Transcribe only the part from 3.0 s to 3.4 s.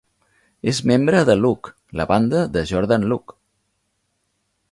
Luck.